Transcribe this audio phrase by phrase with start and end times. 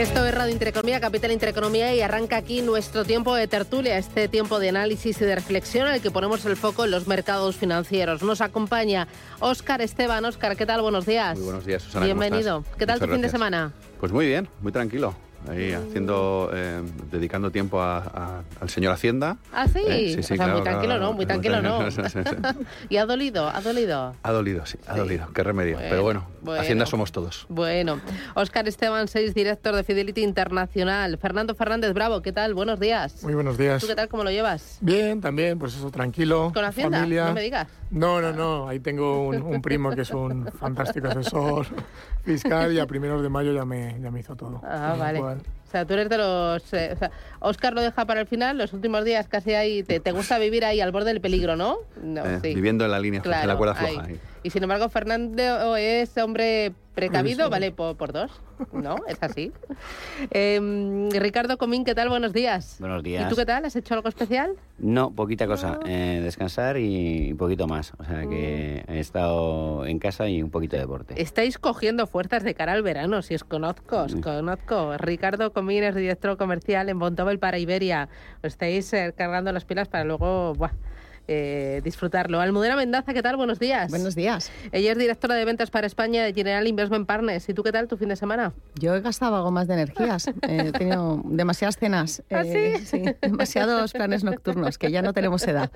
[0.00, 4.58] Esto es Radio Intereconomía, Capital Intereconomía y arranca aquí nuestro tiempo de tertulia, este tiempo
[4.58, 8.22] de análisis y de reflexión en el que ponemos el foco en los mercados financieros.
[8.22, 9.08] Nos acompaña
[9.40, 10.24] Óscar Esteban.
[10.24, 10.80] Óscar, ¿qué tal?
[10.80, 11.36] Buenos días.
[11.36, 12.06] Muy buenos días, Susana.
[12.06, 12.64] ¿cómo Bienvenido.
[12.78, 13.74] ¿Qué tal Muchas tu fin de semana?
[14.00, 15.14] Pues muy bien, muy tranquilo.
[15.48, 19.36] Ahí haciendo, eh, dedicando tiempo a- a- al señor Hacienda.
[19.52, 19.80] Ah, sí.
[19.88, 21.12] Eh, o sea, muy tranquilo, ¿no?
[21.12, 21.90] Muy tranquilo, ¿no?
[21.90, 22.18] Sí, sí, sí.
[22.90, 24.14] y ha dolido, ha dolido.
[24.22, 24.98] Ha dolido, sí, ha Sí.
[24.98, 25.32] dolido.
[25.32, 25.74] Qué remedio.
[25.76, 26.60] Bueno, Pero bueno, bueno.
[26.60, 27.46] Hacienda somos todos.
[27.48, 28.00] Bueno,
[28.34, 31.16] Óscar Esteban, seis director de Fidelity Internacional.
[31.18, 32.54] Fernando Fernández Bravo, ¿qué tal?
[32.54, 33.22] Buenos días.
[33.24, 33.80] Muy buenos días.
[33.80, 34.08] ¿Tú qué tal?
[34.08, 34.78] ¿Cómo lo llevas?
[34.82, 36.52] Bien, también, pues eso, tranquilo.
[36.54, 36.98] ¿Con Hacienda?
[36.98, 37.24] Familia.
[37.26, 37.66] No me digas.
[37.90, 38.68] No, no, no.
[38.68, 41.66] Ahí tengo un, un primo que es un fantástico asesor
[42.24, 44.60] fiscal y a primeros de mayo ya me, ya me hizo todo.
[44.64, 45.18] Ah, vale.
[45.18, 46.72] cual- O sea, tú eres de los...
[46.74, 47.10] eh, o sea,
[47.40, 49.82] Óscar lo deja para el final, los últimos días casi ahí...
[49.82, 51.78] Te, te gusta vivir ahí al borde del peligro, ¿no?
[52.02, 52.54] No, Eh, sí.
[52.54, 53.92] Viviendo en la línea, floja, en la cuerda ahí.
[53.94, 54.06] floja.
[54.08, 54.20] ahí.
[54.42, 57.50] Y sin embargo, Fernando es hombre precavido, Eso.
[57.50, 58.30] vale por, por dos,
[58.72, 58.96] ¿no?
[59.06, 59.52] Es así.
[60.32, 62.10] Eh, Ricardo Comín, ¿qué tal?
[62.10, 62.76] Buenos días.
[62.78, 63.24] Buenos días.
[63.24, 63.64] ¿Y tú qué tal?
[63.64, 64.52] ¿Has hecho algo especial?
[64.78, 65.80] No, poquita cosa.
[65.86, 67.92] Eh, descansar y un poquito más.
[67.98, 71.20] O sea que he estado en casa y un poquito de deporte.
[71.20, 74.96] Estáis cogiendo fuerzas de cara al verano, si os conozco, os conozco.
[74.98, 78.08] Ricardo Comín es director comercial en Bontobel para Iberia.
[78.42, 80.72] Os estáis eh, cargando las pilas para luego buah,
[81.32, 82.40] eh, disfrutarlo.
[82.40, 83.36] Almudena Mendaza, ¿qué tal?
[83.36, 83.88] Buenos días.
[83.90, 84.50] Buenos días.
[84.72, 87.48] Ella es directora de ventas para España de General Investment Partners.
[87.48, 88.52] ¿Y tú qué tal tu fin de semana?
[88.74, 90.26] Yo he gastado algo más de energías.
[90.42, 92.22] He tenido demasiadas cenas.
[92.32, 93.04] ¿Ah, eh, sí?
[93.22, 95.70] Demasiados planes nocturnos, que ya no tenemos edad.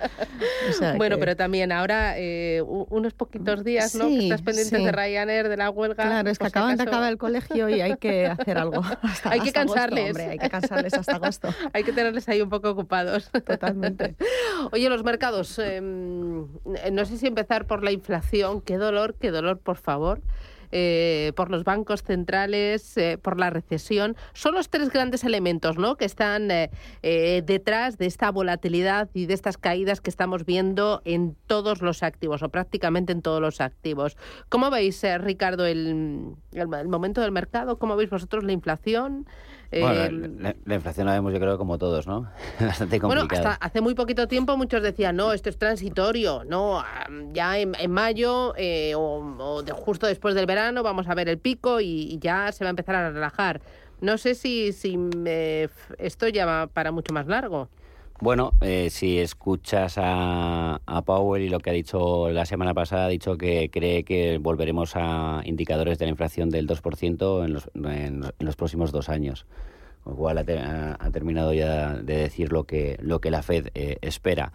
[0.68, 4.08] O sea Bueno, que- pero también ahora eh, unos poquitos días, ¿no?
[4.08, 4.84] Sí, Que estás pendientes sí.
[4.84, 6.02] de Ryanair, de la huelga.
[6.04, 8.82] Claro, es que si acaban de acabar el colegio y hay que hacer algo.
[9.02, 10.06] Hasta- Hay que hasta agosto, cansarles.
[10.10, 11.48] hombre, hay que cansarles hasta agosto.
[11.72, 13.30] Hay que tenerles ahí un poco ocupados.
[13.30, 14.16] Totalmente.
[14.72, 19.58] Oye, los mercados, eh, no sé si empezar por la inflación, qué dolor, qué dolor,
[19.58, 20.20] por favor.
[20.76, 24.16] Eh, por los bancos centrales, eh, por la recesión.
[24.32, 25.94] Son los tres grandes elementos ¿no?
[25.94, 26.70] que están eh,
[27.02, 32.02] eh, detrás de esta volatilidad y de estas caídas que estamos viendo en todos los
[32.02, 34.16] activos o prácticamente en todos los activos.
[34.48, 37.78] ¿Cómo veis, eh, Ricardo, el, el- el momento del mercado?
[37.78, 39.26] ¿Cómo veis vosotros la inflación?
[39.70, 42.30] Bueno, El- la, la inflación la vemos yo creo como todos, ¿no?
[42.60, 43.52] Bastante bueno, complicada.
[43.54, 47.74] hasta hace muy poquito tiempo muchos decían, no, esto es transitorio, no, ah, ya en,
[47.80, 49.00] en mayo eh, o,
[49.38, 52.68] o de- justo después del verano vamos a ver el pico y, ya se va
[52.68, 53.60] a empezar a relajar.
[54.00, 57.68] No sé si, si f- esto ya va para mucho más largo.
[58.20, 63.06] Bueno, eh, si escuchas a, a Powell y lo que ha dicho la semana pasada,
[63.06, 67.70] ha dicho que cree que volveremos a indicadores de la inflación del 2% en los,
[67.74, 69.46] en, los- en los próximos dos años.
[70.04, 70.60] Con lo cual ha, te-
[71.12, 74.52] terminado ya de decir lo que, lo que la Fed eh, espera.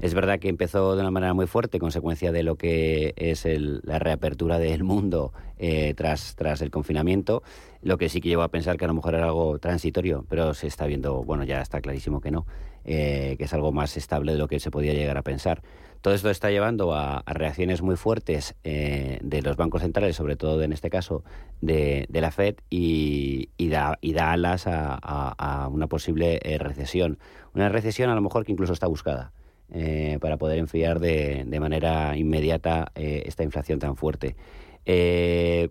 [0.00, 3.80] Es verdad que empezó de una manera muy fuerte, consecuencia de lo que es el-
[3.84, 7.42] la reapertura del mundo eh, tras, tras el confinamiento,
[7.82, 10.54] lo que sí que lleva a pensar que a lo mejor era algo transitorio, pero
[10.54, 12.46] se está viendo, bueno, ya está clarísimo que no,
[12.84, 15.62] eh, que es algo más estable de lo que se podía llegar a pensar.
[16.00, 20.62] Todo esto está llevando a, reacciones muy fuertes eh, de los bancos centrales, sobre todo
[20.62, 21.24] en este caso
[21.60, 27.18] de, la Fed, y, da, y da alas a, una posible eh, recesión.
[27.54, 29.32] Una recesión a lo mejor que incluso está buscada
[29.72, 34.36] eh, para poder enfriar de, de manera inmediata esta inflación tan fuerte.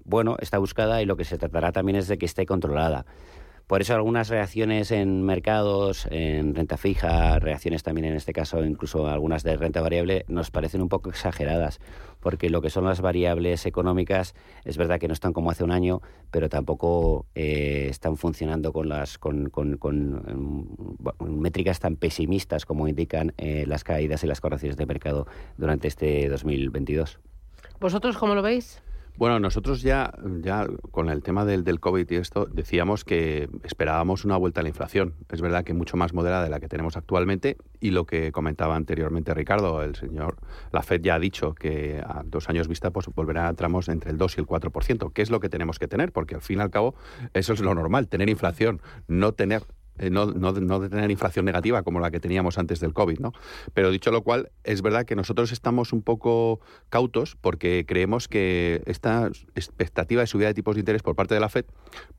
[0.03, 3.05] Bueno, está buscada y lo que se tratará también es de que esté controlada.
[3.67, 9.07] Por eso algunas reacciones en mercados, en renta fija, reacciones también en este caso, incluso
[9.07, 11.81] algunas de renta variable, nos parecen un poco exageradas,
[12.21, 15.71] porque lo que son las variables económicas es verdad que no están como hace un
[15.71, 20.13] año, pero tampoco eh, están funcionando con las con, con- con,
[21.19, 25.27] mm, métricas tan pesimistas como indican eh, las caídas y las correcciones de mercado
[25.57, 27.19] durante este 2022.
[27.81, 28.81] ¿Vosotros cómo lo veis?
[29.17, 34.25] Bueno, nosotros ya, ya con el tema del, del COVID y esto, decíamos que esperábamos
[34.25, 35.15] una vuelta a la inflación.
[35.31, 38.75] Es verdad que mucho más moderada de la que tenemos actualmente y lo que comentaba
[38.75, 40.37] anteriormente Ricardo, el señor,
[40.71, 44.11] la FED ya ha dicho que a dos años vista pues volverá a tramos entre
[44.11, 46.59] el 2 y el 4%, que es lo que tenemos que tener, porque al fin
[46.59, 46.93] y al cabo
[47.33, 49.63] eso es lo normal, tener inflación, no tener
[49.97, 53.19] eh, no, no, no, de tener inflación negativa como la que teníamos antes del COVID,
[53.19, 53.33] ¿no?
[53.73, 56.59] Pero dicho lo cual, es verdad que nosotros estamos un poco
[56.89, 61.39] cautos porque creemos que esta expectativa de subida de tipos de interés por parte de
[61.39, 61.65] la Fed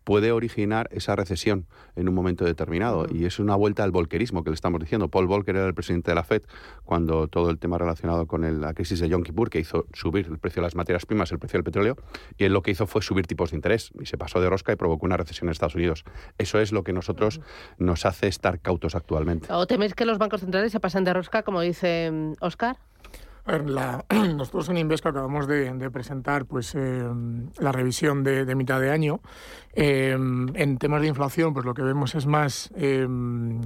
[0.05, 1.67] puede originar esa recesión
[1.97, 3.07] en un momento determinado.
[3.11, 5.09] Y es una vuelta al volquerismo que le estamos diciendo.
[5.09, 6.43] Paul Volcker era el presidente de la Fed
[6.85, 10.27] cuando todo el tema relacionado con el, la crisis de Yom Kippur, que hizo subir
[10.27, 11.97] el precio de las materias primas, el precio del petróleo,
[12.37, 14.73] y él lo que hizo fue subir tipos de interés y se pasó de rosca
[14.73, 16.05] y provocó una recesión en Estados Unidos.
[16.39, 17.41] Eso es lo que nosotros
[17.77, 19.53] nos hace estar cautos actualmente.
[19.53, 22.11] ¿O teméis que los bancos centrales se pasen de rosca, como dice
[22.41, 22.77] Oscar?
[23.45, 24.05] A ver, la,
[24.37, 27.09] nosotros en Invesco acabamos de, de presentar pues eh,
[27.59, 29.21] la revisión de, de, mitad de año.
[29.73, 33.09] Eh, en temas de inflación, pues lo que vemos es más eh,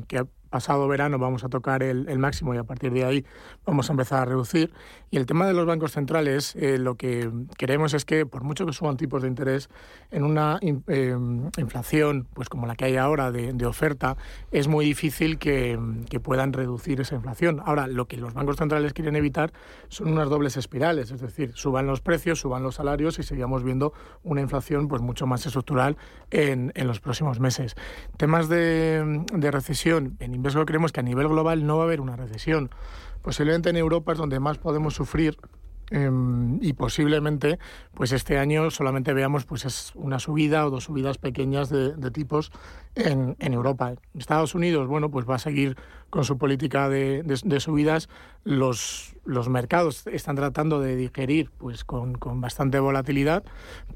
[0.06, 0.18] que
[0.52, 3.24] pasado verano vamos a tocar el, el, máximo y a partir de ahí
[3.66, 4.70] vamos a empezar a reducir.
[5.10, 8.66] Y el tema de los bancos centrales, eh, lo que queremos es que, por mucho
[8.66, 9.70] que suban tipos de interés,
[10.10, 11.16] en una eh,
[11.56, 14.16] inflación pues como la que hay ahora de, de oferta,
[14.50, 15.78] es muy difícil que,
[16.08, 17.62] que, puedan reducir esa inflación.
[17.64, 19.52] Ahora, lo que los bancos centrales quieren evitar
[19.88, 23.94] son unas dobles espirales, es decir, suban los precios, suban los salarios y sigamos viendo
[24.22, 25.96] una inflación pues mucho más estructural
[26.30, 27.74] en, en los próximos meses.
[28.18, 32.00] Temas de, de recesión en Invesco creemos que a nivel global no va a haber
[32.00, 32.68] una recesión.
[33.22, 35.38] Posiblemente en Europa es donde más podemos sufrir
[35.92, 36.10] eh,
[36.60, 37.60] y posiblemente
[37.94, 42.10] pues este año solamente veamos pues es una subida o dos subidas pequeñas de, de
[42.10, 42.50] tipos
[42.96, 43.94] en, en, Europa.
[44.18, 45.76] Estados Unidos, bueno, pues va a seguir
[46.12, 48.10] con su política de, de, de subidas.
[48.44, 53.44] Los, los, mercados están tratando de digerir pues con, con bastante volatilidad,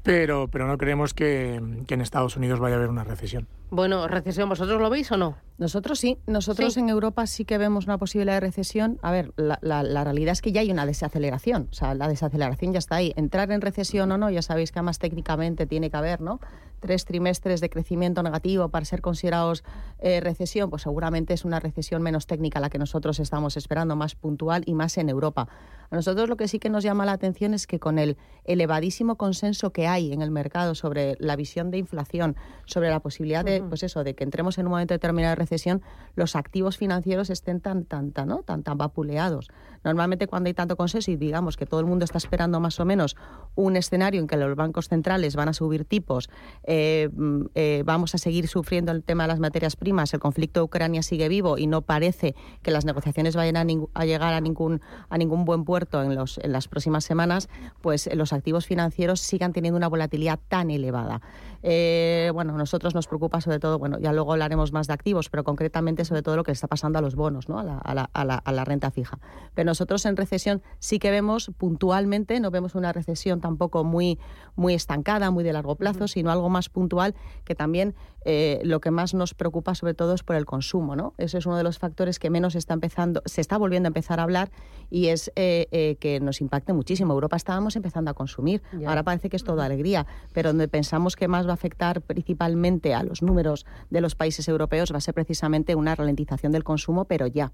[0.01, 3.47] pero, pero no creemos que, que, en Estados Unidos vaya a haber una recesión.
[3.69, 5.35] Bueno, recesión, ¿vosotros lo veis o no?
[5.57, 6.79] Nosotros sí, nosotros sí.
[6.79, 8.97] en Europa sí que vemos una posibilidad de recesión.
[9.01, 12.07] A ver, la, la, la, realidad es que ya hay una desaceleración, o sea, la
[12.07, 13.13] desaceleración ya está ahí.
[13.17, 16.39] Entrar en recesión o no, ya sabéis que además técnicamente tiene que haber, ¿no?
[16.79, 19.63] Tres trimestres de crecimiento negativo para ser considerados
[19.99, 24.15] eh, recesión, pues seguramente es una recesión menos técnica la que nosotros estamos esperando, más
[24.15, 25.49] puntual y más en Europa.
[25.89, 29.15] A nosotros lo que sí que nos llama la atención es que con el elevadísimo
[29.15, 32.35] consenso que hay en el mercado sobre la visión de inflación,
[32.65, 35.81] sobre la posibilidad de, pues eso, de que entremos en un momento determinado de recesión,
[36.15, 38.43] los activos financieros estén tan, tan, tan, ¿no?
[38.43, 39.49] tan, tan vapuleados.
[39.83, 42.85] Normalmente cuando hay tanto consenso y digamos que todo el mundo está esperando más o
[42.85, 43.15] menos
[43.55, 46.29] un escenario en que los bancos centrales van a subir tipos,
[46.63, 47.09] eh,
[47.55, 51.01] eh, vamos a seguir sufriendo el tema de las materias primas, el conflicto de Ucrania
[51.01, 55.17] sigue vivo y no parece que las negociaciones vayan a, a llegar a ningún, a
[55.17, 57.49] ningún buen puerto en, los, en las próximas semanas,
[57.81, 61.21] pues los activos financieros sigan teniendo una volatilidad tan elevada.
[61.63, 65.29] Eh, bueno, a nosotros nos preocupa sobre todo, bueno, ya luego hablaremos más de activos,
[65.29, 67.59] pero concretamente sobre todo lo que está pasando a los bonos, ¿no?
[67.59, 69.19] a, la, a, la, a, la, a la renta fija.
[69.53, 74.19] Pero nosotros en recesión sí que vemos puntualmente, no vemos una recesión tampoco muy,
[74.55, 77.95] muy estancada, muy de largo plazo, sino algo más puntual que también
[78.25, 81.13] eh, lo que más nos preocupa sobre todo es por el consumo, ¿no?
[81.17, 84.19] Ese es uno de los factores que menos está empezando, se está volviendo a empezar
[84.19, 84.51] a hablar
[84.89, 87.13] y es eh, eh, que nos impacte muchísimo.
[87.13, 88.89] Europa estábamos empezando a consumir, ya.
[88.89, 92.93] ahora parece que es toda alegría, pero donde pensamos que más va a afectar principalmente
[92.93, 97.05] a los números de los países europeos va a ser precisamente una ralentización del consumo,
[97.05, 97.51] pero ya.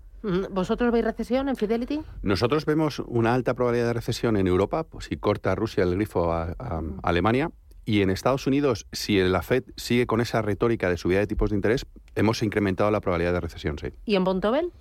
[0.52, 2.02] ¿Vosotros veis recesión en Fidelity?
[2.22, 6.32] Nosotros vemos una alta probabilidad de recesión en Europa, pues si corta Rusia el grifo
[6.32, 7.52] a, a, a Alemania,
[7.86, 11.50] y en Estados Unidos, si la Fed sigue con esa retórica de subida de tipos
[11.50, 11.86] de interés,
[12.16, 13.88] hemos incrementado la probabilidad de recesión, sí.
[14.06, 14.72] ¿Y en Bontobel?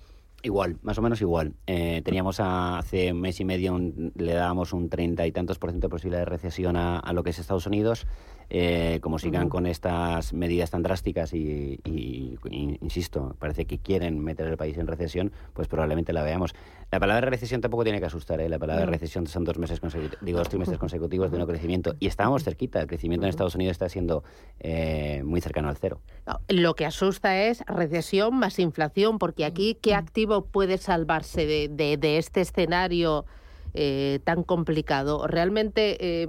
[0.45, 1.53] Igual, más o menos igual.
[1.67, 5.57] Eh, teníamos a, hace un mes y medio, un, le dábamos un treinta y tantos
[5.57, 8.05] por ciento de posibilidad de recesión a, a lo que es Estados Unidos.
[8.49, 9.49] Eh, como sigan uh -huh.
[9.49, 14.77] con estas medidas tan drásticas y, y, y, insisto, parece que quieren meter el país
[14.77, 16.53] en recesión, pues probablemente la veamos.
[16.91, 18.49] La palabra recesión tampoco tiene que asustar, ¿eh?
[18.49, 18.91] la palabra no.
[18.91, 22.81] recesión son dos meses consecutivos, digo dos trimestres consecutivos de no crecimiento y estábamos cerquita,
[22.81, 24.23] el crecimiento en Estados Unidos está siendo
[24.59, 26.01] eh, muy cercano al cero.
[26.27, 31.69] No, lo que asusta es recesión más inflación, porque aquí qué activo puede salvarse de,
[31.69, 33.25] de, de este escenario
[33.73, 35.27] eh, tan complicado.
[35.27, 36.27] Realmente eh,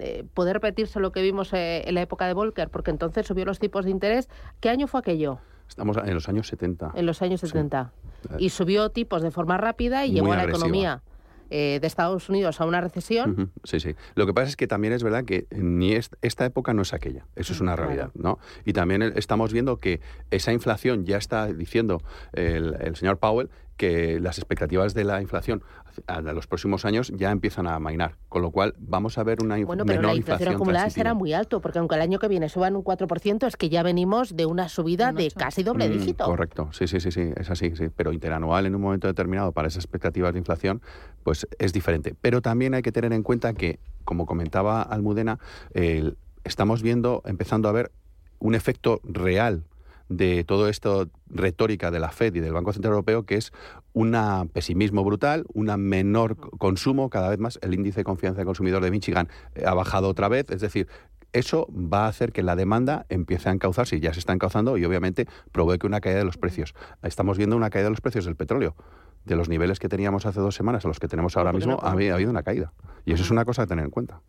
[0.00, 3.44] eh, poder repetirse lo que vimos eh, en la época de Volcker, porque entonces subió
[3.44, 4.28] los tipos de interés.
[4.60, 5.38] ¿Qué año fue aquello?
[5.68, 6.92] Estamos en los años 70.
[6.94, 7.92] En los años 70.
[8.22, 8.28] Sí.
[8.38, 11.02] Y subió tipos de forma rápida y Muy llevó a la economía
[11.50, 13.30] eh, de Estados Unidos a una recesión.
[13.30, 13.48] Uh -huh.
[13.64, 13.94] Sí, sí.
[14.14, 16.92] Lo que pasa es que también es verdad que ni es, esta época no es
[16.92, 17.26] aquella.
[17.36, 18.10] Eso es una realidad.
[18.14, 18.38] ¿no?
[18.64, 20.00] Y también estamos viendo que
[20.30, 25.62] esa inflación ya está diciendo el, el señor Powell que las expectativas de la inflación
[26.06, 29.56] a los próximos años ya empiezan a mainar, con lo cual vamos a ver una
[29.64, 32.76] bueno, pero la inflación acumulada será muy alto, porque aunque el año que viene suban
[32.76, 36.24] un 4%, es que ya venimos de una subida de casi doble mm, dígito.
[36.24, 39.68] correcto, sí, sí, sí, sí, es así, sí, pero interanual en un momento determinado para
[39.68, 40.82] esas expectativas de inflación,
[41.22, 42.14] pues es diferente.
[42.20, 45.38] Pero también hay que tener en cuenta que, como comentaba Almudena,
[46.44, 47.90] estamos viendo, empezando a ver
[48.38, 49.64] un efecto real
[50.08, 53.52] de todo esto retórica de la Fed y del Banco Central Europeo, que es
[53.92, 54.16] un
[54.52, 58.90] pesimismo brutal, un menor consumo, cada vez más el índice de confianza del consumidor de
[58.90, 60.86] Michigan eh, ha bajado otra vez, es decir,
[61.32, 64.78] eso va a hacer que la demanda empiece a encauzarse y ya se está encauzando
[64.78, 66.74] y obviamente provoque una caída de los precios.
[67.02, 68.74] Estamos viendo una caída de los precios del petróleo
[69.26, 71.90] de los niveles que teníamos hace dos semanas a los que tenemos ahora mismo, ha,
[71.90, 72.72] habido una caída.
[73.04, 74.20] Y eso es una cosa a tener en cuenta.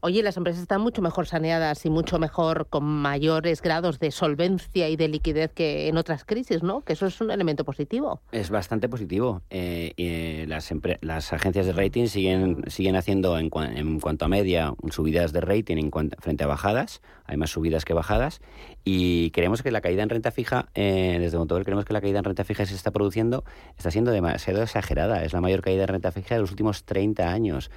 [0.00, 4.88] Oye, las empresas están mucho mejor saneadas y mucho mejor, con mayores grados de solvencia
[4.88, 6.82] y de liquidez que en otras crisis, ¿no?
[6.82, 8.20] Que eso es un elemento positivo.
[8.30, 9.42] Es bastante positivo.
[9.50, 14.72] Eh, eh, las, las agencias de rating siguen, siguen haciendo, en, en cuanto a media,
[14.90, 17.02] subidas de rating en frente a bajadas.
[17.24, 18.40] Hay más subidas que bajadas.
[18.84, 22.18] Y creemos que la caída en renta fija, eh, desde Montobel creemos que la caída
[22.18, 23.44] en renta fija se está produciendo,
[23.76, 24.10] está siendo
[24.42, 25.24] demasiado exagerada.
[25.24, 27.70] Es la mayor caída en renta fija de los últimos 30 años.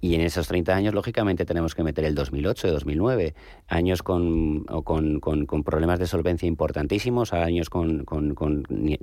[0.00, 3.34] Y en esos 30 años, lógicamente, tenemos que meter el 2008, 2009,
[3.66, 8.04] años con, con, con, problemas de solvencia importantísimos, años con,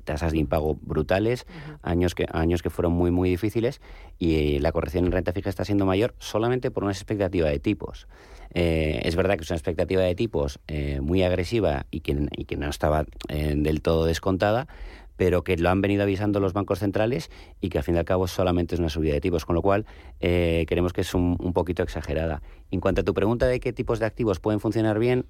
[0.06, 1.48] tasas de impago brutales,
[1.82, 3.82] años, que, años que fueron muy, muy difíciles,
[4.20, 8.08] y la corrección en renta fija está siendo mayor solamente por una expectativa de tipos.
[8.54, 12.46] Eh, es verdad que es una expectativa de tipos eh, muy agresiva y que, y
[12.46, 14.70] que no estaba eh, del todo descontada,
[15.18, 17.30] pero que lo han venido avisando los bancos centrales
[17.62, 19.62] y que al fin y al cabo solamente es una subida de tipos, con lo
[19.62, 19.86] cual
[20.20, 22.42] creemos que es un, un poquito exagerada.
[22.72, 25.26] En cuanto a tu pregunta de qué tipos de activos pueden funcionar bien,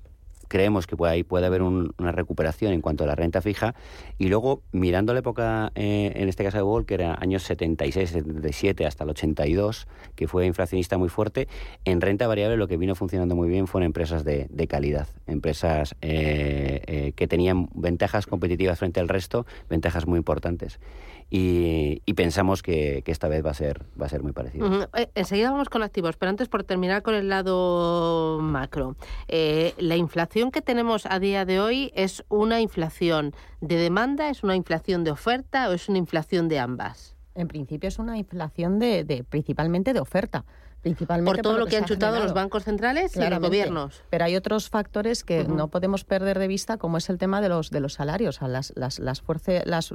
[0.48, 3.76] creemos que puede, ahí puede haber una recuperación en cuanto a la renta fija.
[4.18, 8.86] Y luego, mirando la época, eh, en este caso de que era años 76, 77
[8.86, 11.48] hasta el 82, que fue inflacionista muy fuerte,
[11.86, 16.82] en renta variable lo que vino funcionando muy bien fueron empresas de, calidad, empresas eh,
[16.88, 20.80] eh, que tenían ventajas competitivas frente al resto, ventajas muy importantes
[21.30, 24.88] y, pensamos que, esta vez va a ser, va a ser muy parecido.
[24.94, 28.96] Eh, enseguida vamos con activos, pero antes por terminar con el lado macro.
[29.28, 34.44] Eh, la inflación que tenemos a día de hoy es una inflación de demanda, es
[34.44, 37.16] una inflación de oferta o es una inflación de ambas.
[37.36, 40.44] En principio es una inflación de principalmente de oferta
[41.24, 44.04] por todo lo que, han chutado los bancos centrales y los gobiernos.
[44.10, 47.50] Pero hay otros factores que no podemos perder de vista, como es el tema de
[47.50, 48.40] los de los salarios.
[48.42, 49.24] las, las, las,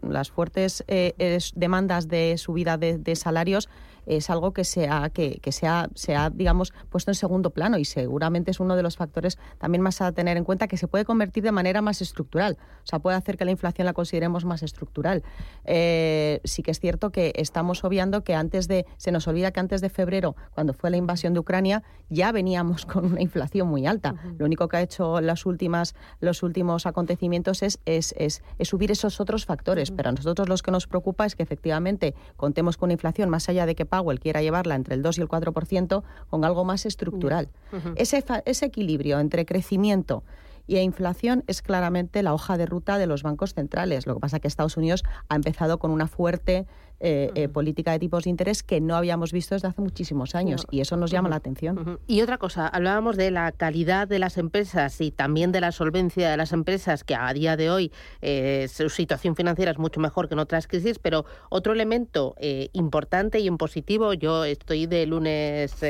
[0.02, 3.68] las, fuertes eh, demandas de subida de salarios
[4.06, 7.50] es algo que se ha, que, que se ha, se ha, digamos, puesto en segundo
[7.50, 10.76] plano y seguramente es uno de los factores también más a tener en cuenta que
[10.76, 12.58] se puede convertir de manera más estructural.
[12.82, 15.22] O sea, puede hacer que la inflación la consideremos más estructural.
[15.64, 19.60] Eh, sí que es cierto que estamos obviando que antes de, se nos olvida que
[19.60, 23.86] antes de febrero, cuando fue la invasión de Ucrania, ya veníamos con una inflación muy
[23.86, 24.14] alta.
[24.38, 29.20] Lo único que ha hecho las últimas, los últimos acontecimientos es, es, es, subir esos
[29.20, 29.90] otros factores.
[29.90, 33.48] Pero a nosotros los que nos preocupa es que efectivamente contemos con una inflación más
[33.48, 36.86] allá de que Powell quiera llevarla entre el 2 y el 4% con algo más
[36.86, 37.48] estructural.
[37.96, 40.22] ese, ese equilibrio entre crecimiento
[40.66, 44.06] y inflación es claramente la hoja de ruta de los bancos centrales.
[44.06, 46.66] Lo que pasa es que Estados Unidos ha empezado con una fuerte
[47.02, 50.66] eh, eh, política de tipos de interés que no habíamos visto desde hace muchísimos años
[50.70, 51.98] y eso nos llama la atención.
[52.06, 56.30] Y otra cosa, hablábamos de la calidad de las empresas y también de la solvencia
[56.30, 57.90] de las empresas, que a día de hoy
[58.20, 62.34] eh, su situación financiera es mucho mejor que en otras crisis, pero otro elemento
[62.72, 65.82] importante y en positivo, yo estoy de lunes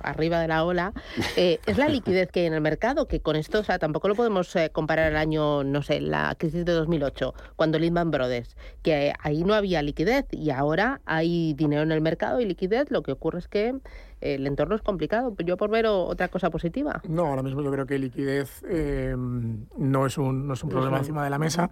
[0.00, 0.92] arriba de la ola,
[1.36, 4.14] es la liquidez que hay en el mercado, que con esto o sea, tampoco lo
[4.14, 9.42] podemos comparar al año, no sé, la crisis de 2008, cuando Lehman Brothers, que ahí
[9.42, 13.38] no había liquidez y ahora hay dinero en el mercado y liquidez, lo que ocurre
[13.38, 15.34] es que eh, el entorno es complicado.
[15.44, 17.02] Yo por ver otra cosa positiva.
[17.08, 20.98] No, ahora mismo yo creo que liquidez eh, no, es un, no es un problema
[20.98, 21.70] encima de la mesa.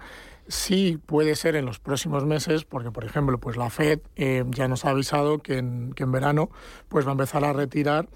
[0.48, 4.66] Sí puede ser en los próximos meses, porque por ejemplo, pues la Fed eh, ya
[4.66, 6.50] nos ha avisado que en, que en verano
[6.88, 8.08] pues va a empezar a retirar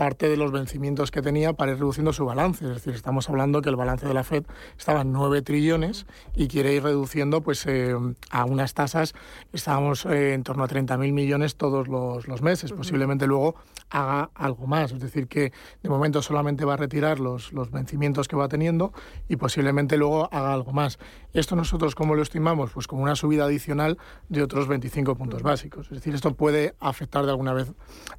[0.00, 2.64] parte de los vencimientos que tenía para ir reduciendo su balance.
[2.64, 4.44] Es decir, estamos hablando que el balance de la Fed
[4.78, 7.94] estaba en 9 trillones y quiere ir reduciendo pues, eh,
[8.30, 9.12] a unas tasas,
[9.52, 12.72] estábamos eh, en torno a 30.000 millones todos los, los, meses.
[12.72, 13.56] Posiblemente luego
[13.90, 14.92] haga algo más.
[14.92, 15.52] Es decir, que
[15.82, 18.94] de momento solamente va a retirar los, los vencimientos que va teniendo
[19.28, 20.98] y posiblemente luego haga algo más.
[21.34, 22.70] Esto nosotros, ¿cómo lo estimamos?
[22.72, 23.98] Pues como una subida adicional
[24.30, 25.88] de otros 25 puntos básicos.
[25.88, 27.70] Es decir, esto puede afectar de alguna vez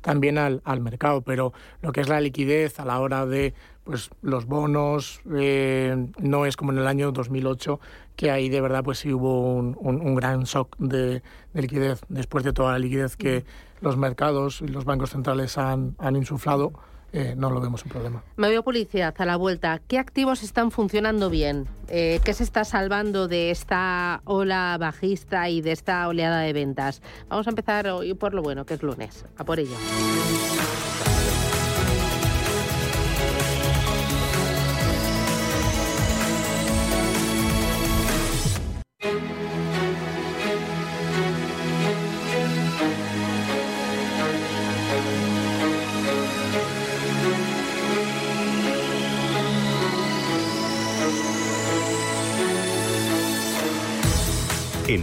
[0.02, 4.10] también al, al mercado, pero lo que es la liquidez a la hora de pues
[4.22, 7.80] los bonos, eh, no es como en el año 2008,
[8.16, 11.24] que ahí de verdad pues sí hubo un, un, gran shock de,
[11.54, 13.44] de, liquidez, después de toda la liquidez que
[13.82, 16.74] los mercados y los bancos centrales han, han insuflado.
[17.14, 18.24] Eh, no lo vemos un problema.
[18.38, 19.82] Me veo publicidad a la vuelta.
[19.86, 21.68] ¿Qué activos están funcionando bien?
[21.90, 27.02] Eh, ¿Qué se está salvando de esta ola bajista y de esta oleada de ventas?
[27.28, 29.26] Vamos a empezar hoy por lo bueno, que es lunes.
[29.36, 29.76] A por ello.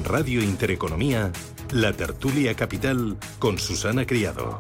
[0.08, 1.30] Radio Intereconomía,
[1.70, 4.58] la tertulia capital con Susana Criado.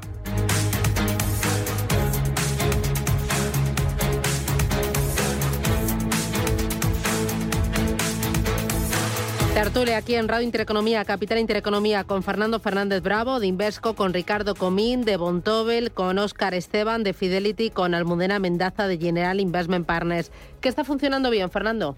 [9.54, 14.54] Tertulia aquí en Radio Intereconomía, Capital Intereconomía, con Fernando Fernández Bravo de Invesco, con Ricardo
[14.54, 20.30] Comín de Bontobel, con Óscar Esteban de Fidelity, con Almudena Mendaza de General Investment Partners.
[20.60, 21.96] ¿Qué está funcionando bien, Fernando?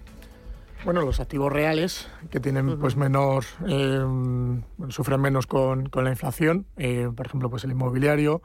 [0.85, 4.03] Bueno, los activos reales que tienen pues menor, eh,
[4.89, 8.41] sufren menos con, con la inflación, eh, por ejemplo, pues el inmobiliario,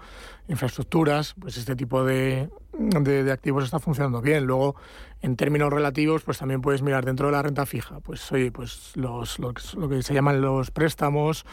[0.49, 4.45] infraestructuras, pues este tipo de, de, de, activos está funcionando bien.
[4.45, 4.75] Luego,
[5.21, 8.91] en términos relativos, pues también puedes mirar dentro de la renta fija, pues oye, pues
[8.95, 11.45] los, lo que se llaman los préstamos,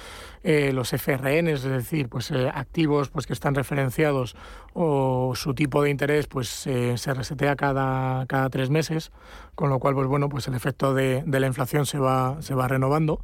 [0.43, 4.37] eh, los FRN, es decir, pues eh, activos pues que están referenciados
[4.75, 9.13] o su tipo de interés pues eh, se resetea cada, cada tres meses,
[9.55, 12.69] con lo cual pues bueno, pues el efecto de, la inflación se va, se va
[12.69, 13.21] renovando.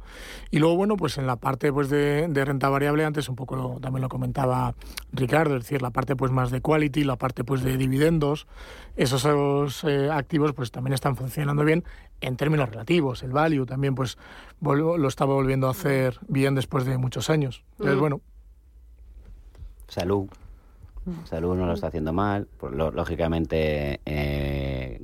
[0.49, 4.01] Y luego, bueno, pues en la parte pues de, renta variable, antes un poco también
[4.01, 4.73] lo comentaba
[5.11, 8.47] Ricardo, es decir, la parte pues más de quality, la parte pues de dividendos,
[8.95, 11.83] esos, esos eh, activos pues también están funcionando bien
[12.21, 13.23] en términos relativos.
[13.23, 14.17] El value también pues
[14.61, 17.63] lo estaba volviendo a hacer bien después de muchos años.
[17.73, 17.99] Entonces, mm.
[17.99, 18.21] bueno.
[19.87, 20.27] Salud.
[21.23, 22.47] Salud no lo está haciendo mal.
[22.59, 24.58] Pues, lo, lógicamente, eh,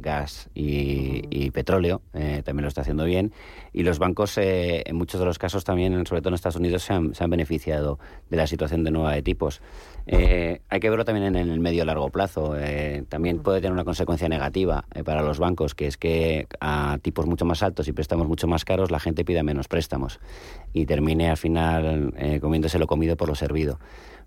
[0.06, 3.34] gas y, y petróleo eh, también lo está haciendo bien.
[3.74, 6.84] Y los bancos, eh, en muchos de los casos también, sobre todo en Estados Unidos,
[6.84, 9.62] se han, se han beneficiado de la situación de nueva de tipos.
[10.08, 12.56] Eh, hay que verlo también en, en el medio largo plazo.
[13.10, 17.44] También puede tener una consecuencia negativa para los bancos, que es que a tipos mucho
[17.44, 20.20] más altos y préstamos mucho más caros, la gente pida menos préstamos
[20.72, 23.80] y termine al final comiéndose lo comido por lo servido.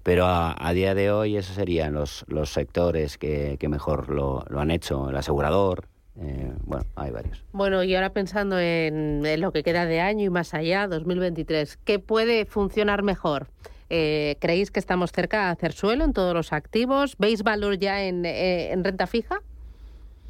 [0.02, 5.10] Pero a, día de hoy esos serían los, los sectores que, mejor lo, han hecho.
[5.10, 5.86] El asegurador,
[6.20, 7.44] eh, bueno, hay varios.
[7.52, 11.78] Bueno, y ahora pensando en, en, lo que queda de año y más allá, 2023,
[11.84, 13.48] ¿qué puede funcionar mejor?
[13.90, 17.16] Eh, ¿Creéis que estamos cerca de hacer suelo en todos los activos?
[17.18, 19.40] ¿Veis valor ya en, eh, en renta fija?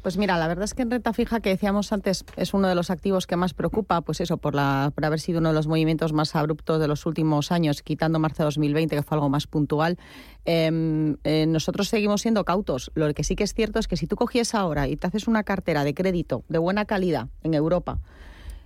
[0.01, 2.75] Pues mira, la verdad es que en renta fija, que decíamos antes, es uno de
[2.75, 5.67] los activos que más preocupa, pues eso, por, la, por haber sido uno de los
[5.67, 9.45] movimientos más abruptos de los últimos años, quitando marzo de 2020, que fue algo más
[9.45, 9.97] puntual.
[10.45, 12.91] Eh, eh, nosotros seguimos siendo cautos.
[12.95, 15.27] Lo que sí que es cierto es que si tú cogies ahora y te haces
[15.27, 17.99] una cartera de crédito de buena calidad en Europa,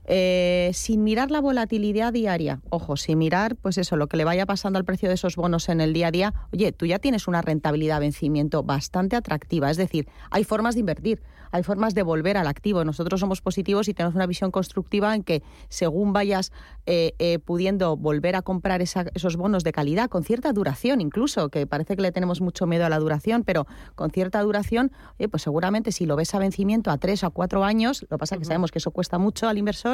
[0.06, 4.46] eh, sin mirar la volatilidad diaria, ojo, sin mirar, pues eso, lo que le vaya
[4.46, 7.28] pasando al precio de esos bonos en el día a día, oye, tú ya tienes
[7.28, 9.72] una rentabilidad vencimiento bastante atractiva.
[9.72, 12.84] Es decir, hay formas de invertir, hay formas de volver al activo.
[12.84, 16.52] Nosotros somos positivos y tenemos una visión constructiva en que según vayas
[16.86, 21.50] eh, eh, pudiendo volver a comprar esa, esos bonos de calidad, con cierta duración incluso,
[21.50, 25.30] que parece que le tenemos mucho miedo a la duración, pero con cierta duración, oye,
[25.30, 28.36] pues seguramente si lo ves a vencimiento a tres o cuatro años, lo que pasa
[28.36, 29.93] es que sabemos que eso cuesta mucho al inversor,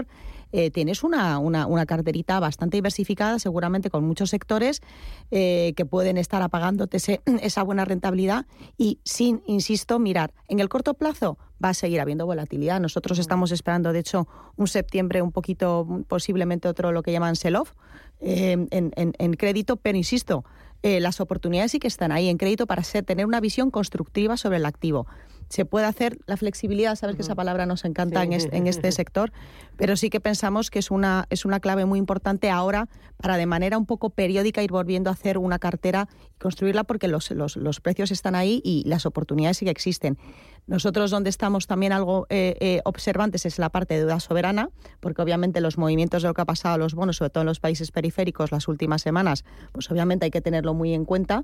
[0.51, 4.81] eh, tienes una, una, una, carterita bastante diversificada, seguramente con muchos sectores
[5.29, 8.45] eh, que pueden estar apagándote ese, esa buena rentabilidad.
[8.77, 12.79] Y sin, insisto, mirar en el corto plazo va a seguir habiendo volatilidad.
[12.79, 17.73] Nosotros estamos esperando, de hecho, un septiembre un poquito, posiblemente otro, lo que llaman sell-off
[18.21, 20.43] eh, en, en, en crédito, pero insisto,
[20.81, 24.37] eh, las oportunidades sí que están ahí en crédito para ser, tener una visión constructiva
[24.37, 25.07] sobre el activo
[25.49, 28.27] se puede hacer la flexibilidad, sabes que esa palabra nos encanta sí.
[28.27, 29.31] en, este, en, este, sector,
[29.77, 33.47] pero sí que pensamos que es una, es una clave muy importante ahora para de
[33.47, 37.57] manera un poco periódica ir volviendo a hacer una cartera y construirla porque los, los,
[37.57, 40.17] los precios están ahí y las oportunidades sí que existen.
[40.67, 44.69] Nosotros donde estamos también algo eh, eh, observantes es la parte de deuda soberana,
[44.99, 47.47] porque obviamente los movimientos de lo que ha pasado a los bonos, sobre todo en
[47.47, 51.43] los países periféricos las últimas semanas, pues obviamente hay que tenerlo muy en cuenta,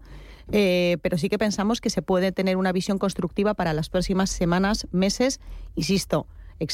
[0.52, 4.30] eh, pero sí que pensamos que se puede tener una visión constructiva para las próximas
[4.30, 5.40] semanas, meses,
[5.76, 6.28] insisto,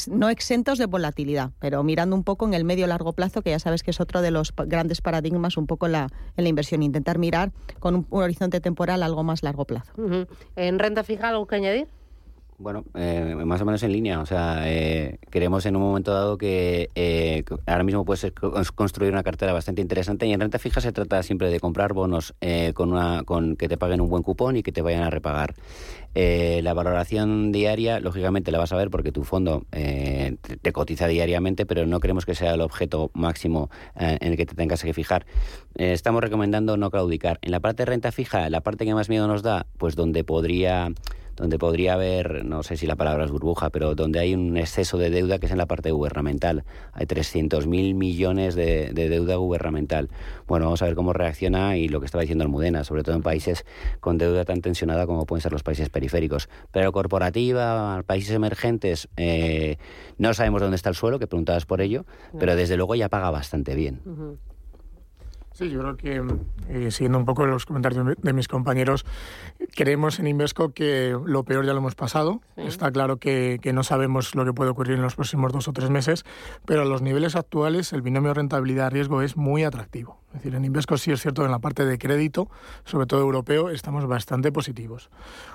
[0.08, 3.58] no exentos de volatilidad, pero mirando un poco en el medio largo plazo, que ya
[3.58, 7.18] sabes que es otro de los grandes paradigmas un poco en la, la inversión, intentar
[7.18, 9.92] mirar con un, horizonte temporal algo más largo plazo.
[10.56, 11.88] ¿En renta fija algo que añadir?
[12.62, 14.20] Bueno, eh, más o menos en línea.
[14.20, 18.30] O sea, eh, queremos en un momento dado que eh, ahora mismo puedes
[18.76, 22.34] construir una cartera bastante interesante y en renta fija se trata siempre de comprar bonos
[22.74, 25.54] con una con que te paguen un buen cupón y que te vayan a repagar.
[26.14, 31.66] la valoración diaria, lógicamente, la vas a ver porque tu fondo te, te, cotiza diariamente,
[31.66, 35.26] pero no queremos que sea el objeto máximo en el que te tengas que fijar.
[35.74, 37.40] estamos recomendando no claudicar.
[37.42, 40.22] En la parte de renta fija, la parte que más miedo nos da, pues donde
[40.22, 40.92] podría
[41.42, 44.96] donde podría haber, no sé si la palabra es burbuja, pero donde hay un exceso
[44.96, 46.62] de deuda que es en la parte gubernamental.
[46.92, 50.08] Hay 300.000 millones de, deuda gubernamental.
[50.46, 53.22] Bueno, vamos a ver cómo reacciona y lo que estaba diciendo Almudena, sobre todo en
[53.22, 53.66] países
[53.98, 56.48] con deuda tan tensionada como pueden ser los países periféricos.
[56.70, 59.78] Pero corporativa, países emergentes, eh,
[60.18, 62.06] no sabemos dónde está el suelo, que preguntabas por ello,
[62.38, 64.00] pero desde luego ya paga bastante bien.
[65.62, 66.22] Sí, yo creo que,
[66.68, 69.06] eh, siguiendo un poco los comentarios de, mis compañeros,
[69.76, 72.40] creemos en Invesco que lo peor ya lo hemos pasado.
[72.56, 75.72] Está claro que, que, no sabemos lo que puede ocurrir en los próximos dos o
[75.72, 76.24] tres meses,
[76.66, 80.21] pero a los niveles actuales el binomio rentabilidad-riesgo es muy atractivo.
[80.32, 82.48] Es decir, en Invesco sí es cierto, en la parte de crédito,
[82.84, 85.10] sobre todo europeo, estamos bastante positivos.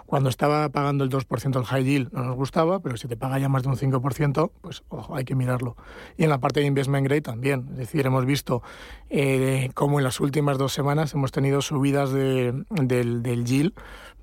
[0.06, 3.40] Cuando estaba pagando el 2% el high yield no nos gustaba, pero si te paga
[3.40, 5.76] ya más de un 5%, pues ojo, hay que mirarlo.
[6.16, 7.68] Y en la parte de investment grade también.
[7.72, 8.62] Es decir, hemos visto
[9.10, 13.74] eh, cómo en las últimas dos semanas hemos tenido subidas de, del, del yield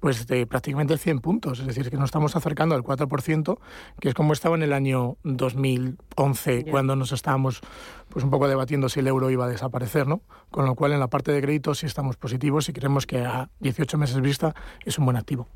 [0.05, 1.61] pues de prácticamente 100 puntos.
[1.61, 3.59] Es decir, que nos estamos acercando al 4%,
[3.99, 7.63] que es como estaba en el año 2011, cuando nos estábamos
[8.11, 10.21] pues un poco debatiendo si el euro iba a desaparecer, ¿no?
[10.51, 13.49] Con lo cual, en la parte de crédito sí estamos positivos y creemos que a
[13.61, 15.49] 18 meses vista es un buen activo.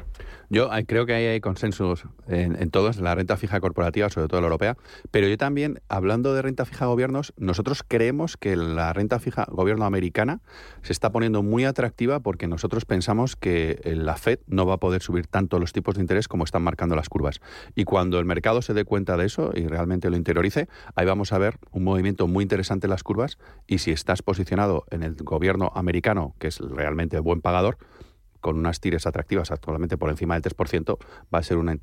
[0.48, 4.28] Yo eh, creo que ahí hay consensos en, todos, en la renta fija corporativa, sobre
[4.28, 4.78] todo la europea,
[5.10, 9.84] pero yo también, hablando de renta fija gobiernos, nosotros creemos que la renta fija gobierno
[9.84, 10.40] americana
[10.80, 15.02] se está poniendo muy atractiva porque nosotros pensamos que la Fed no va a poder
[15.02, 17.40] subir tanto los tipos de interés como están marcando las curvas.
[17.74, 21.32] Y cuando el mercado se dé cuenta de eso y realmente lo interiorice, ahí vamos
[21.32, 25.14] a ver un movimiento muy interesante en las curvas y si estás posicionado en el
[25.14, 27.78] gobierno americano, que es realmente buen pagador,
[28.40, 30.98] con unas tires atractivas actualmente por encima del 3%,
[31.32, 31.78] va a ser una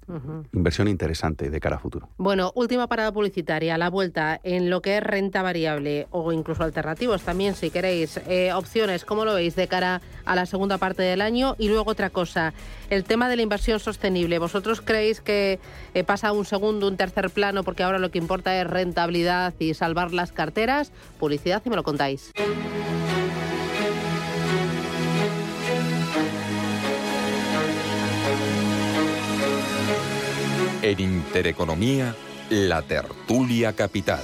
[0.54, 2.10] inversión interesante de cara a futuro.
[2.18, 7.24] Bueno, última parada publicitaria, la vuelta en lo que es renta variable o incluso alternativos
[7.24, 8.20] también, si queréis.
[8.28, 11.56] Eh, opciones, ¿cómo lo veis de cara a la segunda parte del año?
[11.58, 12.54] Y luego otra cosa,
[12.90, 14.40] el tema de la inversión sostenible.
[14.40, 15.60] ¿Vosotros creéis que
[15.94, 19.54] eh, pasa a un segundo, un tercer plano porque ahora lo que importa es rentabilidad
[19.60, 20.92] y salvar las carteras?
[21.20, 22.32] Publicidad y me lo contáis.
[30.86, 32.16] En Intereconomía,
[32.52, 34.20] la tertulia capital.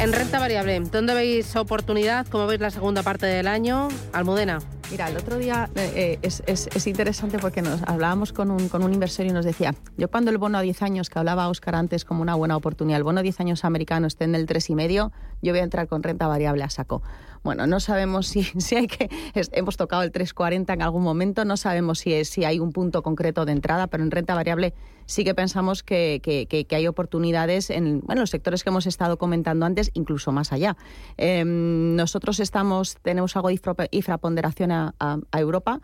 [0.00, 2.26] En renta variable, ¿dónde veis oportunidad?
[2.26, 3.86] ¿Cómo veis la segunda parte del año?
[4.12, 4.58] Almudena.
[4.94, 8.94] Mira, el otro día eh, es, es, interesante porque nos hablábamos con un, con un
[8.94, 12.04] inversor y nos decía, yo cuando el bono a 10 años, que hablaba Oscar antes
[12.04, 15.10] como una buena oportunidad, el bono a 10 años americano esté en el 3,5,
[15.42, 17.02] yo voy a entrar con renta variable a saco.
[17.42, 19.10] Bueno, no sabemos si, si hay que.
[19.34, 23.44] hemos tocado el 340 en algún momento, no sabemos si, si hay un punto concreto
[23.44, 24.74] de entrada, pero en renta variable
[25.06, 29.66] sí que pensamos que, que, hay oportunidades en bueno, los sectores que hemos estado comentando
[29.66, 30.76] antes, incluso más allá.
[31.16, 35.80] Em, nosotros estamos, tenemos algo de infraponderación a, a Europa.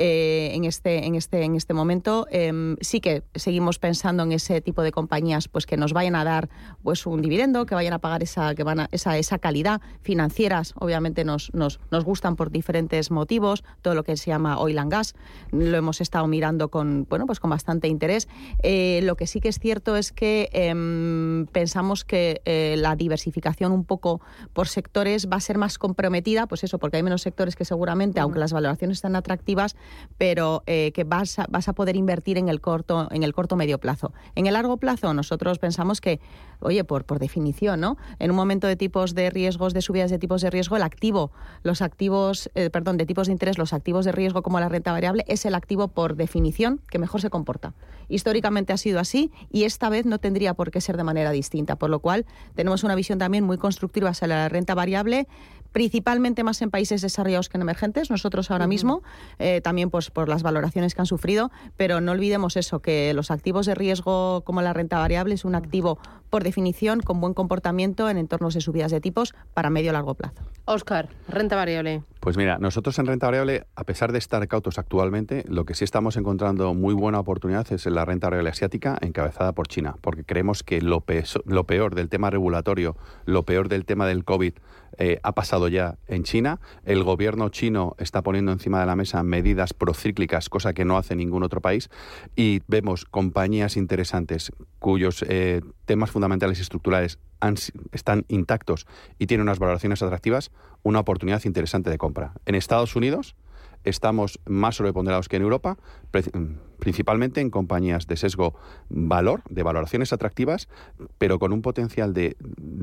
[0.00, 2.28] Eh, en, este, en, este, en este momento.
[2.30, 6.22] Em, sí que seguimos pensando en ese tipo de compañías pues que nos vayan a
[6.22, 6.48] dar
[6.84, 9.80] pues un dividendo, que vayan a pagar esa, que van a, esa, esa calidad.
[10.00, 14.78] Financieras, obviamente, nos, nos, nos gustan por diferentes motivos, todo lo que se llama oil
[14.78, 15.14] and gas.
[15.50, 18.28] Lo hemos estado mirando con, bueno, pues con bastante interés.
[18.62, 23.72] Eh, lo que sí que es cierto es que em, pensamos que eh, la diversificación
[23.72, 24.20] un poco
[24.52, 28.20] por sectores va a ser más comprometida, pues eso, porque hay menos sectores que seguramente,
[28.28, 29.76] aunque las valoraciones están atractivas,
[30.16, 33.56] pero eh, que vas a, vas a poder invertir en el corto en el corto
[33.56, 34.12] medio plazo.
[34.34, 36.20] En el largo plazo nosotros pensamos que,
[36.60, 37.96] oye, por, por definición, ¿no?
[38.18, 41.32] En un momento de tipos de riesgos, de subidas de tipos de riesgo, el activo,
[41.62, 44.92] los activos, eh, perdón, de tipos de interés, los activos de riesgo como la renta
[44.92, 47.74] variable, es el activo por definición que mejor se comporta.
[48.08, 51.76] Históricamente ha sido así y esta vez no tendría por qué ser de manera distinta,
[51.76, 55.28] por lo cual tenemos una visión también muy constructiva hacia la renta variable
[55.72, 59.02] principalmente más en países desarrollados que en emergentes, nosotros ahora mismo,
[59.38, 63.30] eh, también pues por las valoraciones que han sufrido, pero no olvidemos eso, que los
[63.30, 65.98] activos de riesgo como la renta variable es un activo
[66.30, 70.42] por definición con buen comportamiento en entornos de subidas de tipos para medio largo plazo.
[70.66, 72.02] Oscar, renta variable.
[72.20, 75.84] Pues mira, nosotros en renta variable, a pesar de estar cautos actualmente, lo que sí
[75.84, 80.24] estamos encontrando muy buena oportunidad es en la renta variable asiática encabezada por China, porque
[80.24, 81.04] creemos que lo,
[81.46, 84.54] lo peor del tema regulatorio, lo peor del tema del COVID
[84.98, 86.60] eh, ha pasado ya en China.
[86.84, 91.16] El gobierno chino está poniendo encima de la mesa medidas procíclicas, cosa que no hace
[91.16, 91.88] ningún otro país,
[92.36, 97.18] y vemos compañías interesantes cuyos eh, temas fundamentales y estructurales
[97.92, 98.86] están intactos
[99.18, 100.50] y tienen unas valoraciones atractivas,
[100.82, 102.32] una oportunidad interesante de compra.
[102.46, 103.36] En Estados Unidos
[103.88, 105.76] estamos más sobreponderados que en Europa,
[106.78, 108.54] principalmente en compañías de sesgo
[108.88, 110.68] valor, de valoraciones atractivas,
[111.18, 112.36] pero con un potencial de,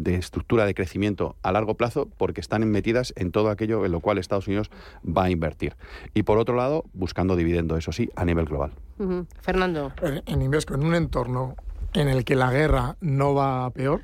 [0.05, 4.17] estructura de crecimiento a largo plazo porque están metidas en todo aquello en lo cual
[4.17, 4.69] Estados Unidos
[5.05, 5.75] va a invertir.
[6.13, 8.71] Y por otro lado, buscando dividendo, eso sí, a nivel global.
[9.41, 9.91] Fernando.
[10.25, 11.55] En Invesco, en un entorno
[11.93, 14.01] en el que la guerra no va a peor,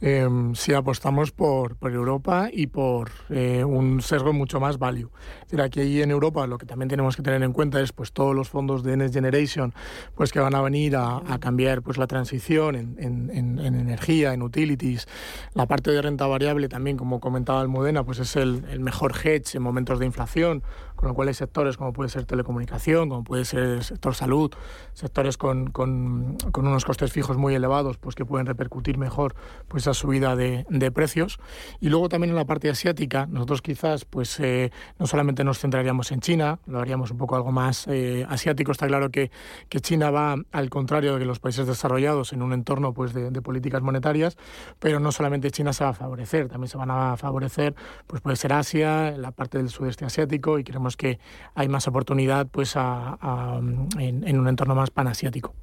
[0.00, 5.10] eh, si apostamos por, por, Europa y por eh, un sesgo mucho más value.
[5.40, 8.12] Es decir, aquí en Europa lo que también tenemos que tener en cuenta es pues
[8.12, 9.74] todos los fondos de Next Generation
[10.14, 14.42] pues que van a venir a, cambiar pues la transición en, en, en, energía, en
[14.42, 15.06] utilities.
[15.54, 19.56] La parte de renta variable también, como comentaba Almudena, pues es el, el mejor hedge
[19.56, 20.62] en momentos de inflación
[21.00, 24.52] con lo cual hay sectores como puede ser telecomunicación, como puede ser sector salud,
[24.92, 29.34] sectores con, con, con, unos costes fijos muy elevados, pues que pueden repercutir mejor
[29.66, 31.38] pues esa subida de, de precios.
[31.80, 36.12] Y luego también en la parte asiática, nosotros quizás pues eh, no solamente nos centraríamos
[36.12, 38.70] en China, lo haríamos un poco algo más eh, asiático.
[38.70, 39.30] Está claro que,
[39.70, 43.30] que China va al contrario de que los países desarrollados en un entorno pues de,
[43.30, 44.36] de políticas monetarias,
[44.78, 47.74] pero no solamente China se va a favorecer, también se van a favorecer
[48.06, 51.18] pues puede ser Asia, la parte del sudeste asiático y queremos que
[51.54, 55.54] hay más oportunidad pues en, un entorno más panasiático.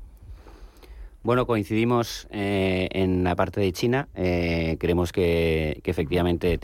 [1.28, 4.08] Bueno, coincidimos eh, en la parte de China.
[4.16, 6.58] Eh, creemos que, efectivamente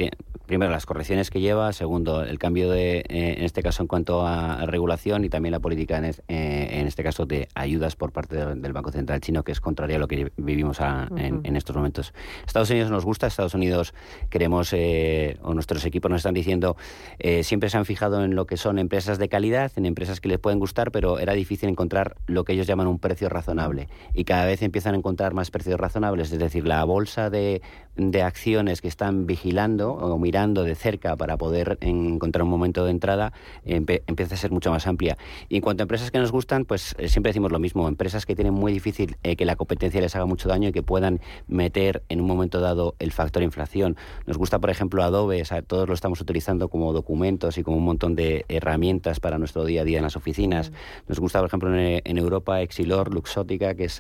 [0.45, 4.27] primero, las correcciones que lleva, segundo, el cambio de, eh, en este caso, en cuanto
[4.27, 8.35] a regulación y también la política, en, eh, en este caso, de ayudas por parte
[8.35, 12.13] del Banco Central chino, que es contraria a lo que vivimos en, estos momentos.
[12.45, 13.93] Estados Unidos nos gusta, Estados Unidos
[14.29, 16.75] queremos, eh, o nuestros equipos nos están diciendo,
[17.41, 20.39] siempre se han fijado en lo que son empresas de calidad, en empresas que les
[20.39, 23.87] pueden gustar, pero era difícil encontrar lo que ellos llaman un precio razonable.
[24.13, 27.61] Y cada vez empiezan a encontrar más precios razonables, es decir, la bolsa de,
[27.95, 32.91] de acciones que están vigilando o mirando de cerca para poder encontrar un momento de
[32.91, 33.33] entrada
[33.65, 35.17] empieza a ser mucho más amplia.
[35.49, 38.25] Y en cuanto a empresas que nos gustan, pues eh, siempre decimos lo mismo, empresas
[38.25, 41.21] que tienen muy difícil eh, que la competencia les haga mucho daño y que puedan
[41.47, 43.95] meter en un momento dado el factor inflación.
[44.25, 48.15] Nos gusta, por ejemplo, Adobe, todos lo estamos utilizando como documentos y como un montón
[48.15, 50.71] de herramientas para nuestro día a día en las oficinas.
[50.71, 50.73] Mm.
[51.09, 53.99] Nos gusta, por ejemplo, en, Europa, Exilor, Luxótica, que es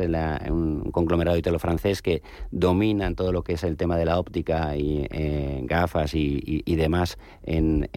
[0.51, 5.07] un conglomerado italo-francés que dominan todo lo que es el tema de la óptica y
[5.09, 7.89] eh, gafas y, demás en,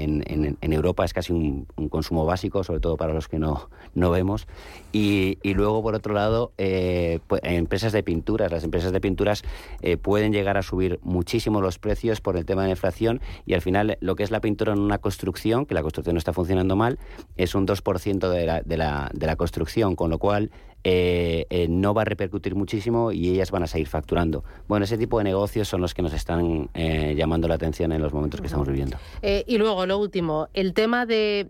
[0.61, 4.47] Europa es casi un, consumo básico, sobre todo para los que no, no vemos.
[4.93, 8.51] Y, luego, por otro lado, eh, pues, empresas de pinturas.
[8.51, 9.43] Las empresas de pinturas
[9.83, 13.55] eh, pueden llegar a subir muchísimo los precios por el tema de la inflación y
[13.55, 16.33] al final lo que es la pintura en una construcción, que la construcción no está
[16.33, 16.99] funcionando mal,
[17.37, 20.51] es un 2% de la, de, la, de la construcción, con lo cual
[20.89, 24.45] eh, eh, no va a repercutir muchísimo y ellas van a seguir facturando.
[24.69, 28.01] Bueno, ese tipo de negocios son los que nos están eh, llamando la atención en
[28.01, 28.97] los momentos que estamos viviendo.
[29.21, 31.49] y luego, lo último, el tema de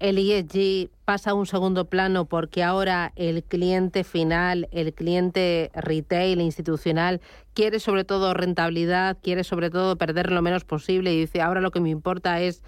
[0.00, 6.40] el ESG pasa a un segundo plano porque ahora el cliente final, el cliente retail,
[6.40, 7.20] institucional,
[7.52, 11.70] quiere sobre todo rentabilidad, quiere sobre todo perder lo menos posible y dice, ahora lo
[11.70, 12.62] que me importa es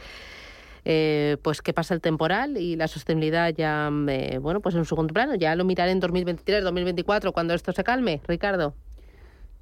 [0.89, 4.85] eh, pues que pasa el temporal y la sostenibilidad ya, eh, bueno, pues en un
[4.87, 5.35] segundo plano.
[5.35, 8.73] Ya lo miraré en 2023, 2024, cuando esto se calme, Ricardo.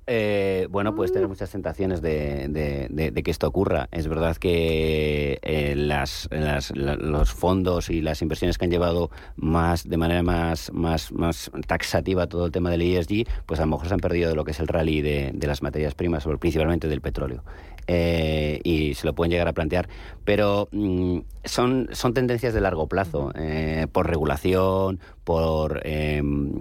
[0.07, 3.89] Eh, bueno, puedes tener muchas tentaciones de, que esto ocurra.
[3.91, 9.97] Es verdad que eh, las, los fondos y las inversiones que han llevado más de
[9.97, 13.95] manera más, más, más taxativa todo el tema del ESG, pues a lo mejor se
[13.95, 17.43] han perdido de lo que es el rally de, las materias primas, principalmente del petróleo.
[17.87, 19.89] Eh, y se lo pueden llegar a plantear,
[20.25, 26.53] pero mm, son, son tendencias de largo plazo, eh, por regulación, por em,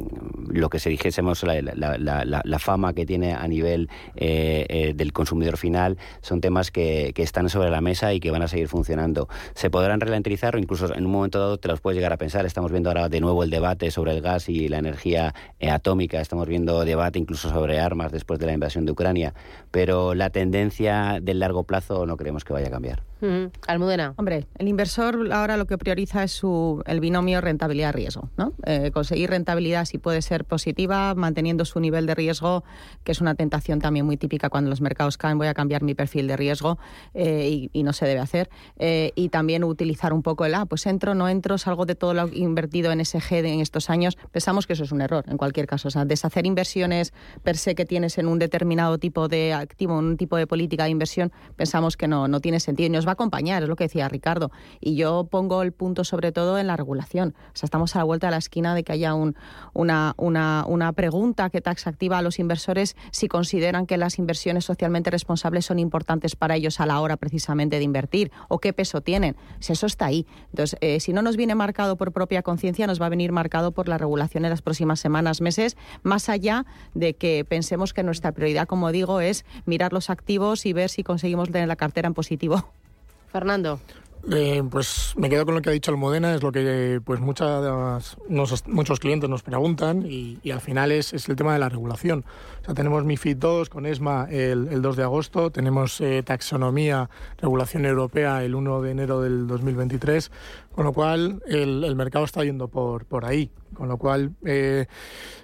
[0.50, 5.58] lo que se dijésemos, la, la, fama que tiene a nivel eh, eh, del consumidor
[5.58, 9.28] final, son temas que, que, están sobre la mesa y que van a seguir funcionando.
[9.54, 12.46] Se podrán ralentizar o incluso en un momento dado te los puedes llegar a pensar.
[12.46, 16.48] Estamos viendo ahora de nuevo el debate sobre el gas y la energía atómica, estamos
[16.48, 19.34] viendo debate incluso sobre armas después de la invasión de Ucrania,
[19.72, 23.04] pero la tendencia del largo plazo no creemos que vaya a cambiar.
[23.68, 24.14] Almudena.
[24.18, 28.30] Hombre, el inversor ahora lo que prioriza es su, el binomio rentabilidad-riesgo.
[28.38, 28.54] ¿no?
[28.66, 32.64] Eh, conseguir rentabilidad si puede ser positiva, manteniendo su nivel de riesgo,
[33.04, 35.96] que es una tentación también muy típica cuando los mercados caen, voy a cambiar mi
[35.96, 36.78] perfil de riesgo
[37.14, 38.50] eh, y, no se debe hacer.
[38.78, 42.14] Eh, y también utilizar un poco el, ah, pues entro, no entro, salgo de todo
[42.14, 44.18] lo invertido en SG de- en estos años.
[44.32, 45.88] Pensamos que eso es un error en cualquier caso.
[45.88, 50.18] O sea, deshacer inversiones per se que tienes en un determinado tipo de activo, un
[50.18, 53.86] tipo de política de inversión, pensamos que no, no tiene sentido acompañar, es lo que
[53.86, 54.52] decía Ricardo.
[54.80, 57.36] Y yo pongo el punto sobre todo en la regulación.
[57.48, 59.36] O sea, estamos a la vuelta de la esquina de que haya un,
[59.74, 64.66] una, una, una pregunta que taxa activa a los inversores si consideran que las inversiones
[64.66, 69.02] socialmente responsables son importantes para ellos a la hora precisamente de invertir o qué peso
[69.02, 69.36] tienen.
[69.60, 70.26] Si eso está ahí.
[70.50, 73.72] Entonces, eh, si no nos viene marcado por propia conciencia, nos va a venir marcado
[73.72, 78.32] por la regulación en las próximas semanas, meses, más allá de que pensemos que nuestra
[78.32, 82.14] prioridad, como digo, es mirar los activos y ver si conseguimos tener la cartera en
[82.14, 82.74] positivo.
[83.34, 83.80] Fernando.
[84.32, 88.16] Eh, pues me quedo con lo que ha dicho Almudena, es lo que pues muchas,
[88.30, 91.68] nos- muchos clientes nos preguntan y, y al final es, es el tema de la
[91.68, 92.24] regulación.
[92.62, 97.10] O sea, tenemos MIFID 2 con ESMA el, el 2 de agosto, tenemos eh, taxonomía,
[97.42, 100.32] regulación europea el 1 de enero del 2023,
[100.72, 103.52] con lo cual el, el mercado está yendo por, por ahí.
[103.74, 104.86] Con lo cual, eh,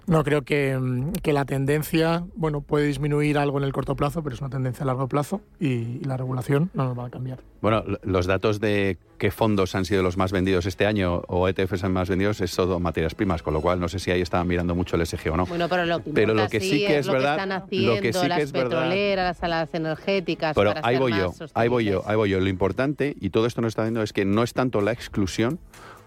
[0.08, 4.24] no creo que, mm, que la tendencia, bueno, puede disminuir algo en el corto plazo,
[4.24, 7.10] pero es una tendencia a largo plazo y, y la regulación no nos va a
[7.10, 7.40] cambiar.
[7.62, 11.84] Bueno, los datos de qué fondos han sido los más vendidos este año o ETFs
[11.84, 14.48] han más vendidos es todo materias primas, con lo cual no sé si ahí estaban
[14.48, 15.46] mirando mucho el SG o no.
[15.46, 17.86] Bueno, pero lo que, Pero lo importa, que sí que es lo verdad- que están
[17.86, 20.56] lo que sí que las es verdad- petroleras, las energéticas.
[20.56, 22.40] Pero para ahí ser voy más yo, ahí voy yo, ahí voy yo.
[22.40, 25.60] Lo importante, y todo esto nos está viendo, es que no es tanto la exclusión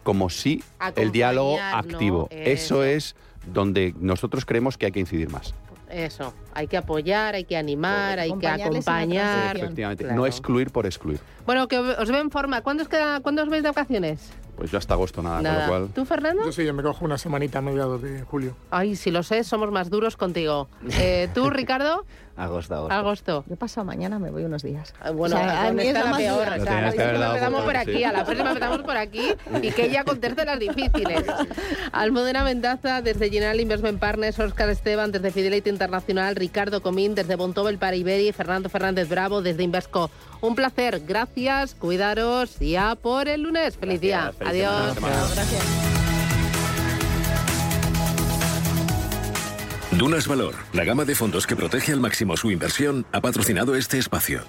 [0.03, 0.62] como sí
[0.97, 2.29] el diálogo activo.
[2.31, 2.83] Eso.
[2.83, 3.17] Eso es
[3.53, 5.55] donde nosotros creemos que hay que incidir más.
[5.91, 9.57] Eso, hay que apoyar, hay que animar, hay que acompañar.
[9.59, 10.19] Efectivamente, Claro.
[10.21, 11.21] no excluir por excluir.
[11.45, 12.62] Bueno, que os veo en forma.
[12.62, 14.33] ¿Cuándo os, queda, ¿cuándo os vais de vacaciones?
[14.57, 15.55] Pues yo hasta agosto nada, Nada.
[15.55, 15.95] con lo cual...
[15.95, 16.45] ¿Tú, Fernando?
[16.47, 18.55] Yo sí, yo me cojo una semanita a mediados de julio.
[18.71, 20.69] Ay, si lo sé, somos más duros contigo.
[20.99, 22.07] Eh, ¿Tú, Ricardo?
[22.37, 22.95] Agosto, agosto.
[22.95, 23.45] Agosto.
[23.49, 24.95] Yo pasado mañana me voy unos días.
[25.01, 26.38] Ah, Bueno, O sea, a ¿dónde mí es está la más peor.
[26.61, 28.05] O sea, la próxima empezamos por- aquí, sí.
[28.05, 31.25] a la próxima empezamos por aquí y que ella conteste las difíciles.
[31.92, 37.79] Almudena Mendaza desde General Investment Partners, Óscar Esteban desde Fidelity Internacional, Ricardo Comín desde Bontobel
[37.79, 40.11] para Iberi, Fernando Fernández Bravo desde Invesco.
[40.40, 43.77] Un placer, gracias, cuidaros y a por el lunes.
[43.77, 44.33] Feliz día.
[44.38, 44.95] Gracias, feliz Adiós.
[44.95, 46.02] semana.
[50.03, 53.99] Dunas Valor, la gama de fondos que protege al máximo su inversión, ha patrocinado este
[53.99, 54.43] espacio.